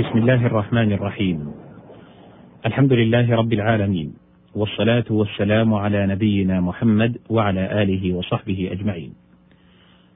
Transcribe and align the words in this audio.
بسم 0.00 0.18
الله 0.18 0.46
الرحمن 0.46 0.92
الرحيم. 0.92 1.52
الحمد 2.66 2.92
لله 2.92 3.36
رب 3.36 3.52
العالمين 3.52 4.14
والصلاة 4.54 5.04
والسلام 5.10 5.74
على 5.74 6.06
نبينا 6.06 6.60
محمد 6.60 7.18
وعلى 7.30 7.82
آله 7.82 8.12
وصحبه 8.12 8.68
أجمعين. 8.72 9.12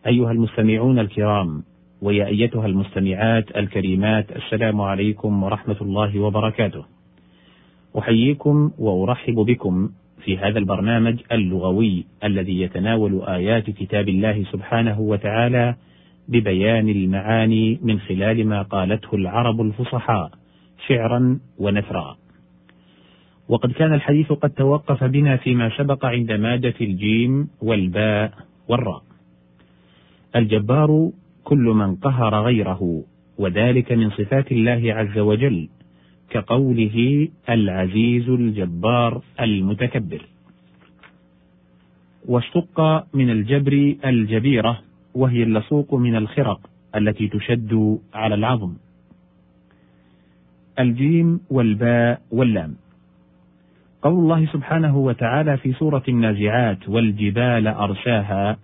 أيها 0.07 0.33
المستمعون 0.33 0.99
الكرام 0.99 1.63
ويا 2.03 2.27
أيتها 2.27 2.67
المستمعات 2.67 3.57
الكريمات 3.57 4.37
السلام 4.37 4.81
عليكم 4.81 5.43
ورحمة 5.43 5.77
الله 5.81 6.19
وبركاته. 6.21 6.85
أحييكم 7.99 8.71
وأرحب 8.79 9.35
بكم 9.35 9.89
في 10.25 10.39
هذا 10.39 10.59
البرنامج 10.59 11.17
اللغوي 11.33 12.05
الذي 12.25 12.61
يتناول 12.61 13.23
آيات 13.23 13.71
كتاب 13.71 14.09
الله 14.09 14.45
سبحانه 14.53 15.01
وتعالى 15.01 15.75
ببيان 16.29 16.89
المعاني 16.89 17.79
من 17.83 18.01
خلال 18.01 18.47
ما 18.47 18.63
قالته 18.63 19.15
العرب 19.15 19.61
الفصحاء 19.61 20.31
شعرا 20.89 21.39
ونثرا. 21.59 22.17
وقد 23.49 23.73
كان 23.73 23.93
الحديث 23.95 24.33
قد 24.33 24.51
توقف 24.51 25.05
بنا 25.05 25.37
فيما 25.37 25.71
سبق 25.79 26.05
عند 26.05 26.33
مادة 26.33 26.75
الجيم 26.81 27.49
والباء 27.63 28.33
والراء. 28.69 29.03
الجبار 30.37 31.11
كل 31.45 31.65
من 31.65 31.97
قهر 31.97 32.45
غيره 32.45 33.05
وذلك 33.39 33.93
من 33.93 34.11
صفات 34.11 34.53
الله 34.53 34.95
عز 34.95 35.19
وجل 35.19 35.69
كقوله 36.31 37.29
العزيز 37.49 38.29
الجبار 38.29 39.23
المتكبر. 39.41 40.23
واشتق 42.29 43.07
من 43.15 43.31
الجبر 43.31 43.97
الجبيرة 44.05 44.81
وهي 45.15 45.43
اللصوق 45.43 45.95
من 45.95 46.17
الخرق 46.17 46.61
التي 46.97 47.29
تشد 47.29 47.99
على 48.15 48.35
العظم. 48.35 48.73
الجيم 50.79 51.41
والباء 51.51 52.21
واللام. 52.31 52.75
قول 54.03 54.13
الله 54.15 54.47
سبحانه 54.47 54.97
وتعالى 54.97 55.57
في 55.57 55.73
سورة 55.73 56.03
النازعات 56.09 56.89
والجبال 56.89 57.67
أرساها 57.69 58.57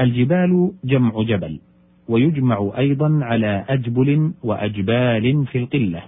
الجبال 0.00 0.72
جمع 0.84 1.22
جبل 1.22 1.60
ويجمع 2.08 2.70
أيضا 2.78 3.18
على 3.22 3.64
أجبل 3.68 4.32
وأجبال 4.42 5.46
في 5.46 5.58
القلة 5.58 6.02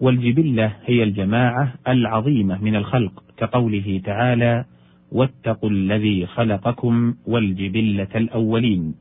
والجبلة 0.00 0.72
هي 0.84 1.02
الجماعة 1.02 1.74
العظيمة 1.88 2.64
من 2.64 2.76
الخلق 2.76 3.24
كقوله 3.36 4.00
تعالى 4.04 4.64
واتقوا 5.12 5.70
الذي 5.70 6.26
خلقكم 6.26 7.14
والجبلة 7.26 8.08
الأولين. 8.14 8.94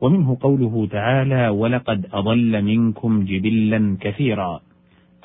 ومنه 0.00 0.36
قوله 0.40 0.86
تعالى 0.86 1.48
ولقد 1.48 2.06
أضل 2.12 2.62
منكم 2.62 3.24
جبلا 3.24 3.96
كثيرا 4.00 4.60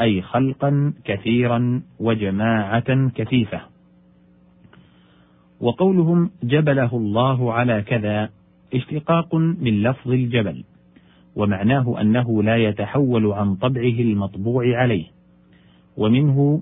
أي 0.01 0.21
خلقا 0.21 0.93
كثيرا 1.05 1.81
وجماعة 1.99 3.09
كثيفة. 3.09 3.61
وقولهم 5.61 6.29
جبله 6.43 6.97
الله 6.97 7.53
على 7.53 7.81
كذا 7.81 8.29
اشتقاق 8.73 9.35
من 9.35 9.83
لفظ 9.83 10.11
الجبل 10.11 10.63
ومعناه 11.35 12.01
أنه 12.01 12.43
لا 12.43 12.57
يتحول 12.57 13.25
عن 13.25 13.55
طبعه 13.55 13.97
المطبوع 13.99 14.77
عليه. 14.77 15.05
ومنه 15.97 16.61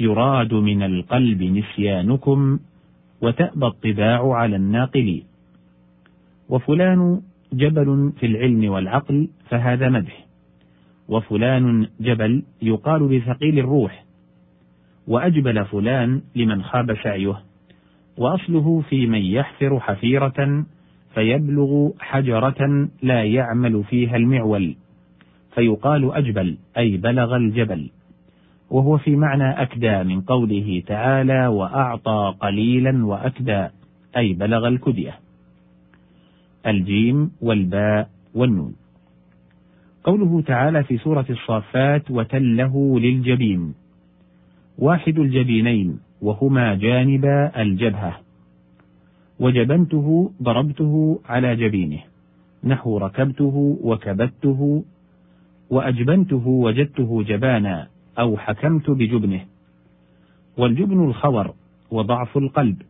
يراد 0.00 0.54
من 0.54 0.82
القلب 0.82 1.42
نسيانكم 1.42 2.58
وتأبى 3.22 3.66
الطباع 3.66 4.34
على 4.34 4.56
الناقل. 4.56 5.22
وفلان 6.48 7.20
جبل 7.52 8.12
في 8.20 8.26
العلم 8.26 8.70
والعقل 8.70 9.28
فهذا 9.48 9.88
مدح 9.88 10.26
وفلان 11.08 11.86
جبل 12.00 12.42
يقال 12.62 13.16
لثقيل 13.16 13.58
الروح. 13.58 14.04
وأجبل 15.06 15.64
فلان 15.64 16.22
لمن 16.36 16.62
خاب 16.62 16.96
سعيه. 17.02 17.42
وأصله 18.16 18.82
في 18.88 19.06
من 19.06 19.22
يحفر 19.22 19.80
حفيرة 19.80 20.66
فيبلغ 21.14 21.90
حجرة 22.00 22.88
لا 23.02 23.24
يعمل 23.24 23.84
فيها 23.84 24.16
المعول. 24.16 24.76
فيقال 25.54 26.14
أجبل 26.14 26.56
أي 26.78 26.96
بلغ 26.96 27.36
الجبل. 27.36 27.90
وهو 28.70 28.98
في 28.98 29.16
معنى 29.16 29.62
أكدى 29.62 30.02
من 30.02 30.20
قوله 30.20 30.82
تعالى 30.86 31.46
وأعطى 31.46 32.34
قليلا 32.40 33.06
وأكدى 33.06 33.66
أي 34.16 34.32
بلغ 34.32 34.68
الكدية. 34.68 35.18
الجيم 36.66 37.30
والباء 37.40 38.08
والنون. 38.34 38.74
قوله 40.04 40.40
تعالى 40.40 40.82
في 40.84 40.98
سورة 40.98 41.26
الصافات 41.30 42.10
وتله 42.10 43.00
للجبين 43.00 43.74
واحد 44.78 45.18
الجبينين 45.18 46.00
وهما 46.22 46.74
جانبا 46.74 47.62
الجبهة. 47.62 48.20
وجبنته 49.40 50.32
ضربته 50.42 51.20
على 51.28 51.56
جبينه. 51.56 51.98
نحو 52.64 52.98
ركبته 52.98 53.78
وكبته. 53.82 54.84
وأجبنته 55.70 56.46
وجدته 56.48 57.22
جبانا. 57.22 57.86
أو 58.18 58.36
حكمت 58.36 58.90
بجبنه. 58.90 59.40
والجبن 60.56 61.04
الخور 61.04 61.54
وضعف 61.90 62.36
القلب. 62.36 62.82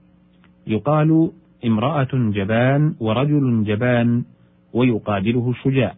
يقال 0.67 1.31
امرأة 1.65 2.09
جبان 2.13 2.95
ورجل 3.01 3.65
جبان 3.65 4.25
ويقابله 4.73 5.51
الشجاع 5.51 5.95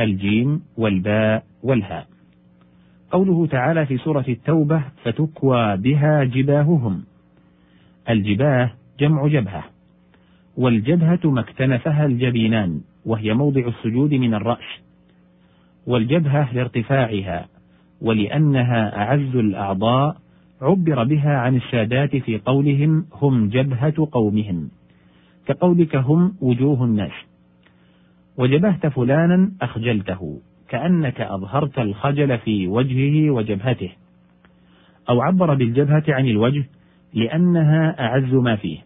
الجيم 0.00 0.62
والباء 0.76 1.44
والهاء. 1.62 2.06
قوله 3.10 3.46
تعالى 3.46 3.86
في 3.86 3.98
سورة 3.98 4.24
التوبة 4.28 4.82
فتكوى 5.04 5.76
بها 5.76 6.24
جباههم. 6.24 7.04
الجباه 8.08 8.70
جمع 9.00 9.26
جبهة. 9.26 9.64
والجبهة 10.56 11.20
ما 11.24 11.40
اكتنفها 11.40 12.06
الجبينان 12.06 12.80
وهي 13.06 13.34
موضع 13.34 13.66
السجود 13.66 14.14
من 14.14 14.34
الرأس. 14.34 14.82
والجبهة 15.86 16.54
لارتفاعها. 16.54 17.51
ولأنها 18.02 18.96
أعز 18.96 19.36
الأعضاء 19.36 20.16
عبر 20.62 21.04
بها 21.04 21.36
عن 21.36 21.56
السادات 21.56 22.16
في 22.16 22.38
قولهم 22.38 23.06
هم 23.12 23.48
جبهة 23.48 24.08
قومهم. 24.12 24.70
كقولك 25.46 25.96
هم 25.96 26.34
وجوه 26.40 26.84
الناس. 26.84 27.12
وجبهت 28.38 28.86
فلانا 28.86 29.52
أخجلته 29.62 30.40
كأنك 30.68 31.20
أظهرت 31.20 31.78
الخجل 31.78 32.38
في 32.38 32.68
وجهه 32.68 33.30
وجبهته. 33.30 33.90
أو 35.08 35.20
عبر 35.20 35.54
بالجبهة 35.54 36.04
عن 36.08 36.26
الوجه 36.26 36.64
لأنها 37.14 38.06
أعز 38.06 38.34
ما 38.34 38.56
فيه. 38.56 38.78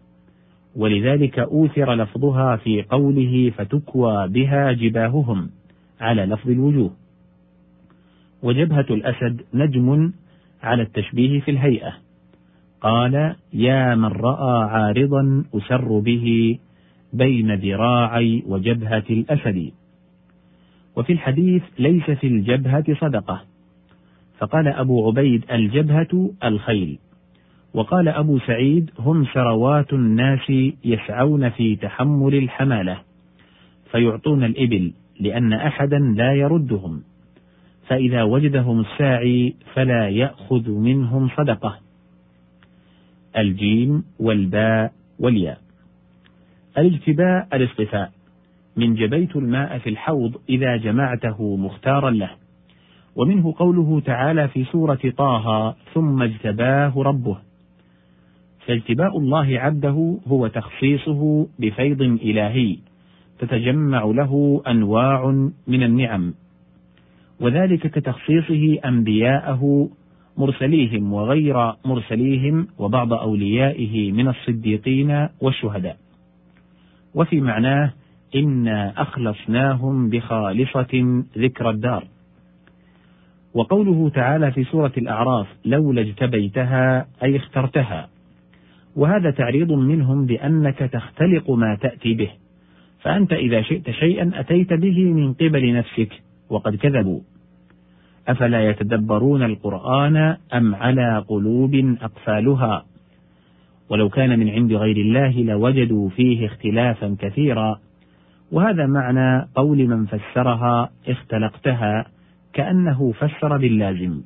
ولذلك 0.75 1.39
أوثر 1.39 1.93
لفظها 1.93 2.55
في 2.55 2.81
قوله 2.81 3.51
فتكوى 3.57 4.27
بها 4.27 4.71
جباههم 4.71 5.49
على 6.01 6.25
لفظ 6.25 6.49
الوجوه. 6.49 7.06
وجبهة 8.47 8.85
الأسد 8.89 9.41
نجم 9.53 10.11
على 10.63 10.81
التشبيه 10.83 11.39
في 11.39 11.51
الهيئة. 11.51 11.93
قال 12.81 13.35
يا 13.53 13.95
من 13.95 14.05
رأى 14.05 14.69
عارضا 14.69 15.43
أسر 15.55 15.99
به 15.99 16.57
بين 17.13 17.55
ذراعي 17.55 18.43
وجبهة 18.47 19.03
الأسد. 19.09 19.71
وفي 20.95 21.13
الحديث 21.13 21.63
ليس 21.79 22.11
في 22.11 22.27
الجبهة 22.27 22.85
صدقة. 23.01 23.41
فقال 24.37 24.67
أبو 24.67 25.07
عبيد 25.07 25.45
الجبهة 25.51 26.31
الخيل. 26.43 26.99
وقال 27.73 28.07
أبو 28.07 28.39
سعيد 28.39 28.91
هم 28.99 29.25
سروات 29.25 29.93
الناس 29.93 30.49
يسعون 30.85 31.49
في 31.49 31.75
تحمل 31.75 32.35
الحمالة 32.35 32.99
فيعطون 33.91 34.43
الإبل 34.43 34.93
لأن 35.19 35.53
أحدا 35.53 35.99
لا 35.99 36.33
يردهم. 36.33 37.01
فإذا 37.87 38.23
وجدهم 38.23 38.79
الساعي 38.79 39.55
فلا 39.73 40.09
يأخذ 40.09 40.69
منهم 40.71 41.29
صدقة. 41.37 41.79
الجيم 43.37 44.03
والباء 44.19 44.91
والياء. 45.19 45.57
الاجتباء 46.77 47.47
الاصطفاء. 47.53 48.11
من 48.75 48.95
جبيت 48.95 49.35
الماء 49.35 49.77
في 49.77 49.89
الحوض 49.89 50.37
إذا 50.49 50.77
جمعته 50.77 51.55
مختارا 51.55 52.09
له. 52.09 52.29
ومنه 53.15 53.53
قوله 53.57 53.99
تعالى 53.99 54.47
في 54.47 54.63
سورة 54.63 54.99
طه 55.17 55.75
ثم 55.93 56.21
اجتباه 56.21 56.93
ربه. 56.97 57.37
فاجتباء 58.65 59.17
الله 59.17 59.59
عبده 59.59 60.17
هو 60.27 60.47
تخصيصه 60.47 61.47
بفيض 61.59 62.01
إلهي. 62.01 62.77
تتجمع 63.39 64.03
له 64.03 64.61
أنواع 64.67 65.49
من 65.67 65.83
النعم. 65.83 66.33
وذلك 67.41 67.87
كتخصيصه 67.87 68.79
أنبياءه 68.85 69.89
مرسليهم 70.37 71.13
وغير 71.13 71.73
مرسليهم 71.85 72.67
وبعض 72.77 73.13
أوليائه 73.13 74.11
من 74.11 74.27
الصديقين 74.27 75.27
والشهداء. 75.41 75.97
وفي 77.15 77.41
معناه 77.41 77.93
إنا 78.35 79.01
أخلصناهم 79.01 80.09
بخالصة 80.09 81.23
ذكر 81.37 81.69
الدار. 81.69 82.03
وقوله 83.53 84.09
تعالى 84.09 84.51
في 84.51 84.63
سورة 84.63 84.91
الأعراف 84.97 85.47
لولا 85.65 86.01
اجتبيتها 86.01 87.07
أي 87.23 87.35
اخترتها. 87.35 88.09
وهذا 88.95 89.31
تعريض 89.31 89.71
منهم 89.71 90.25
بأنك 90.25 90.77
تختلق 90.77 91.51
ما 91.51 91.77
تأتي 91.81 92.13
به. 92.13 92.29
فأنت 93.01 93.33
إذا 93.33 93.61
شئت 93.61 93.91
شيئا 93.91 94.31
أتيت 94.35 94.73
به 94.73 95.03
من 95.03 95.33
قبل 95.33 95.73
نفسك. 95.73 96.26
وقد 96.49 96.75
كذبوا. 96.75 97.19
أفلا 98.27 98.69
يتدبرون 98.69 99.43
القرآن 99.43 100.37
أم 100.53 100.75
على 100.75 101.25
قلوب 101.27 101.95
أقفالها؟ 102.01 102.85
ولو 103.89 104.09
كان 104.09 104.39
من 104.39 104.49
عند 104.49 104.73
غير 104.73 104.97
الله 104.97 105.43
لوجدوا 105.43 106.09
فيه 106.09 106.45
اختلافا 106.45 107.15
كثيرا. 107.19 107.79
وهذا 108.51 108.85
معنى 108.85 109.47
قول 109.55 109.87
من 109.87 110.05
فسرها 110.05 110.89
اختلقتها 111.07 112.05
كأنه 112.53 113.11
فسر 113.11 113.57
باللازم. 113.57 114.21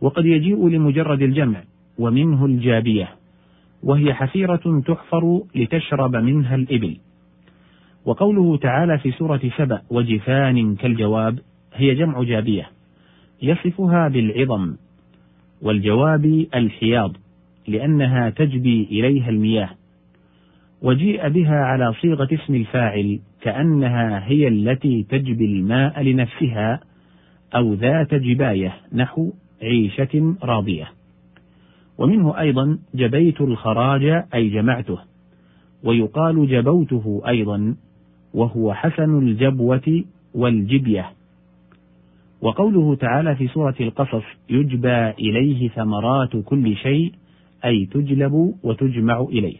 وقد 0.00 0.26
يجيء 0.26 0.68
لمجرد 0.68 1.22
الجمع 1.22 1.62
ومنه 1.98 2.46
الجابية 2.46 3.08
وهي 3.82 4.14
حفيرة 4.14 4.82
تحفر 4.86 5.42
لتشرب 5.54 6.16
منها 6.16 6.54
الإبل. 6.54 6.96
وقوله 8.08 8.56
تعالى 8.56 8.98
في 8.98 9.10
سورة 9.12 9.40
سبأ 9.56 9.82
وجفان 9.90 10.76
كالجواب 10.76 11.38
هي 11.74 11.94
جمع 11.94 12.22
جابية 12.22 12.70
يصفها 13.42 14.08
بالعظم 14.08 14.76
والجواب 15.62 16.46
الحياض 16.54 17.12
لأنها 17.66 18.30
تجبي 18.30 18.88
إليها 18.90 19.28
المياه 19.28 19.70
وجيء 20.82 21.28
بها 21.28 21.56
على 21.56 21.94
صيغة 22.00 22.28
اسم 22.32 22.54
الفاعل 22.54 23.20
كأنها 23.40 24.28
هي 24.28 24.48
التي 24.48 25.02
تجبي 25.02 25.44
الماء 25.44 26.02
لنفسها 26.02 26.80
أو 27.56 27.74
ذات 27.74 28.14
جباية 28.14 28.74
نحو 28.92 29.32
عيشة 29.62 30.34
راضية. 30.42 30.88
ومنه 31.98 32.38
أيضا 32.38 32.78
جبيت 32.94 33.40
الخراج 33.40 34.24
أي 34.34 34.48
جمعته 34.48 34.98
ويقال 35.84 36.48
جبوته 36.48 37.22
أيضا 37.28 37.74
وهو 38.38 38.74
حسن 38.74 39.18
الجبوة 39.18 40.04
والجبية. 40.34 41.10
وقوله 42.42 42.94
تعالى 42.94 43.36
في 43.36 43.48
سورة 43.48 43.74
القصص 43.80 44.22
يجبى 44.50 45.10
إليه 45.10 45.68
ثمرات 45.68 46.36
كل 46.44 46.76
شيء 46.76 47.12
أي 47.64 47.86
تجلب 47.86 48.54
وتجمع 48.62 49.20
إليه. 49.20 49.56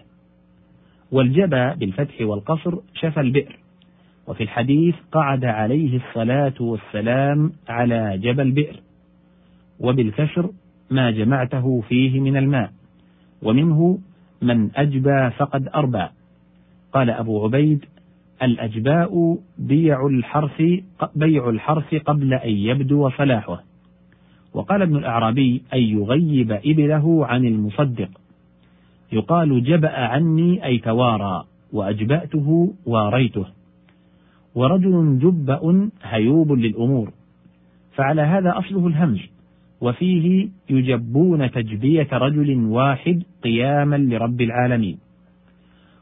والجبى 1.12 1.74
بالفتح 1.74 2.20
والقصر 2.20 2.74
شفى 2.94 3.20
البئر. 3.20 3.58
وفي 4.26 4.42
الحديث 4.42 4.94
قعد 5.12 5.44
عليه 5.44 5.96
الصلاة 5.96 6.54
والسلام 6.60 7.52
على 7.68 8.18
جبل 8.18 8.50
بئر. 8.50 8.80
وبالكسر 9.80 10.50
ما 10.90 11.10
جمعته 11.10 11.80
فيه 11.88 12.20
من 12.20 12.36
الماء. 12.36 12.70
ومنه 13.42 13.98
من 14.42 14.70
أجبى 14.76 15.30
فقد 15.30 15.68
أربى. 15.74 16.06
قال 16.92 17.10
أبو 17.10 17.44
عبيد 17.44 17.84
الأجباء 18.42 19.38
بيع 19.58 20.06
الحرث 20.06 20.62
بيع 21.14 21.48
الحرث 21.48 21.94
قبل 21.94 22.34
أن 22.34 22.50
يبدو 22.50 23.10
صلاحه. 23.10 23.62
وقال 24.54 24.82
ابن 24.82 24.96
الأعرابي 24.96 25.62
أن 25.74 25.78
يغيب 25.78 26.52
إبله 26.52 27.26
عن 27.26 27.44
المصدق. 27.44 28.08
يقال 29.12 29.64
جبأ 29.64 29.96
عني 29.96 30.64
أي 30.64 30.78
توارى 30.78 31.44
وأجبأته 31.72 32.74
واريته. 32.86 33.46
ورجل 34.54 35.18
جبأ 35.18 35.90
هيوب 36.02 36.52
للأمور. 36.52 37.12
فعلى 37.94 38.22
هذا 38.22 38.58
أصله 38.58 38.86
الهمج 38.86 39.20
وفيه 39.80 40.48
يجبون 40.70 41.50
تجبية 41.50 42.08
رجل 42.12 42.64
واحد 42.64 43.22
قياما 43.42 43.96
لرب 43.96 44.40
العالمين. 44.40 44.98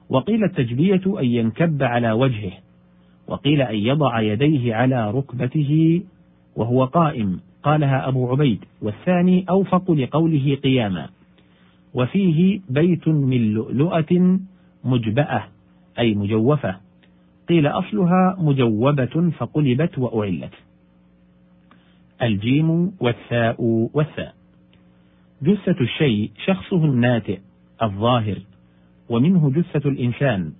وقيل 0.08 0.44
التجبية 0.44 1.20
أن 1.20 1.24
ينكب 1.24 1.82
على 1.82 2.12
وجهه 2.12 2.52
وقيل 3.28 3.62
أن 3.62 3.76
يضع 3.76 4.20
يديه 4.20 4.74
على 4.74 5.10
ركبته 5.10 6.02
وهو 6.56 6.84
قائم 6.84 7.40
قالها 7.62 8.08
أبو 8.08 8.30
عبيد 8.30 8.64
والثاني 8.82 9.44
أوفق 9.50 9.90
لقوله 9.90 10.58
قياما. 10.64 11.08
وفيه 11.94 12.60
بيت 12.68 13.08
من 13.08 13.52
لؤلؤة 13.54 14.40
مجبأة 14.84 15.44
أي 15.98 16.14
مجوفة 16.14 16.76
قيل 17.48 17.66
أصلها 17.66 18.36
مجوبة 18.38 19.30
فقلبت 19.38 19.98
وأعلت. 19.98 20.54
الجيم 22.22 22.92
والثاء 23.00 23.56
والثاء. 23.94 24.34
جثة 25.42 25.80
الشيء 25.80 26.30
شخصه 26.44 26.84
الناتئ 26.84 27.38
الظاهر. 27.82 28.38
ومنه 29.08 29.50
جثة 29.50 29.88
الإنسان 29.88 30.52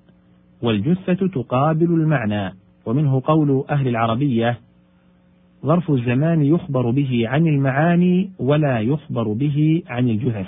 والجثة 0.63 1.29
تقابل 1.29 1.87
المعنى 1.87 2.55
ومنه 2.87 3.23
قول 3.25 3.65
أهل 3.71 3.89
العربية 3.89 4.59
ظرف 5.67 5.91
الزمان 5.91 6.43
يخبر 6.43 6.91
به 6.91 7.23
عن 7.29 7.47
المعاني 7.47 8.31
ولا 8.39 8.81
يخبر 8.81 9.33
به 9.33 9.83
عن 9.87 10.09
الجثث 10.09 10.47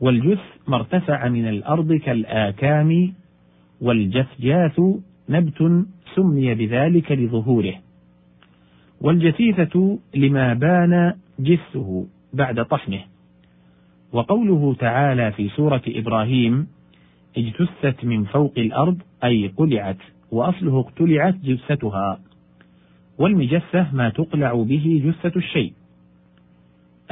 والجث 0.00 0.40
ما 0.68 0.76
ارتفع 0.76 1.28
من 1.28 1.48
الأرض 1.48 1.92
كالآكام 1.92 3.12
والجثجاث 3.80 4.80
نبت 5.28 5.84
سمي 6.14 6.54
بذلك 6.54 7.12
لظهوره. 7.12 7.74
والجثيثة 9.00 9.98
لما 10.14 10.54
بان 10.54 11.14
جثه 11.40 12.06
بعد 12.32 12.64
طحنه. 12.64 13.00
وقوله 14.12 14.74
تعالى 14.74 15.32
في 15.32 15.48
سورة 15.48 15.82
إبراهيم 15.88 16.66
اجتثت 17.38 18.04
من 18.04 18.24
فوق 18.24 18.52
الأرض 18.58 18.98
أي 19.24 19.52
قلعت 19.56 19.96
وأصله 20.32 20.80
اقتلعت 20.80 21.34
جثتها. 21.44 22.20
والمجثة 23.18 23.86
ما 23.92 24.08
تقلع 24.08 24.52
به 24.52 25.02
جثة 25.04 25.36
الشيء. 25.36 25.72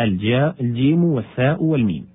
الجاء 0.01 0.55
الجيم 0.61 1.05
والثاء 1.05 1.63
والميم. 1.63 2.07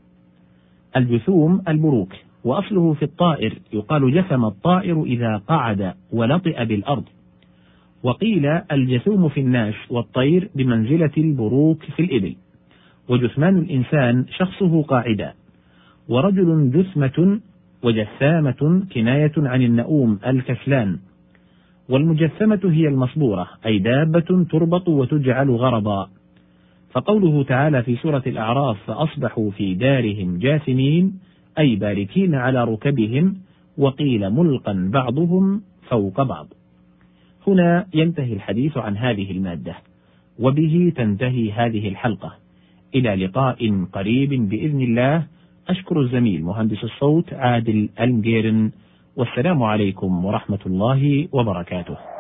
الجثوم 0.96 1.62
البروك 1.68 2.14
وأصله 2.44 2.94
في 2.94 3.06
الطائر 3.06 3.54
يقال 3.74 4.14
جثم 4.14 4.46
الطائر 4.46 5.04
إذا 5.04 5.38
قعد 5.38 5.94
ولطئ 6.12 6.66
بالأرض. 6.66 7.04
وقيل 8.04 8.46
الجثوم 8.72 9.30
في 9.30 9.40
الناش 9.40 9.76
والطير 9.90 10.50
بمنزلة 10.56 11.12
البروك 11.18 11.84
في 11.84 12.02
الإبل. 12.02 12.36
وجثمان 13.10 13.58
الإنسان 13.58 14.26
شخصه 14.38 14.84
قاعدا 14.84 15.34
ورجل 16.10 16.72
جثمة 16.72 17.40
وجثامة 17.84 18.84
كناية 18.94 19.32
عن 19.38 19.62
النؤوم 19.62 20.20
الكسلان. 20.28 21.00
والمجثمة 21.90 22.60
هي 22.64 22.88
المصبورة 22.88 23.48
أي 23.66 23.80
دابة 23.80 24.46
تربط 24.52 24.88
وتجعل 24.88 25.50
غرضا. 25.50 26.10
فقوله 26.92 27.44
تعالى 27.44 27.84
في 27.84 27.96
سورة 27.96 28.24
الأعراف 28.28 28.78
فأصبحوا 28.88 29.52
في 29.52 29.74
دارهم 29.74 30.38
جاثمين 30.38 31.20
أي 31.60 31.76
باركين 31.76 32.36
على 32.36 32.64
ركبهم 32.64 33.36
وقيل 33.78 34.30
ملقا 34.30 34.90
بعضهم 34.94 35.62
فوق 35.90 36.24
بعض. 36.24 36.48
هنا 37.48 37.86
ينتهي 37.94 38.34
الحديث 38.34 38.78
عن 38.78 38.98
هذه 38.98 39.32
المادة 39.32 39.76
وبه 40.40 40.94
تنتهي 40.96 41.52
هذه 41.52 41.88
الحلقة. 41.88 42.41
إلى 42.96 43.26
لقاء 43.26 43.86
قريب 43.94 44.50
بإذن 44.50 44.82
الله. 44.82 45.28
أشكر 45.70 46.02
الزميل 46.02 46.44
مهندس 46.44 46.84
الصوت 46.84 47.34
عادل 47.34 47.90
المجيرن 48.00 48.72
والسلام 49.16 49.64
عليكم 49.64 50.26
ورحمة 50.26 50.60
الله 50.66 51.28
وبركاته. 51.32 52.11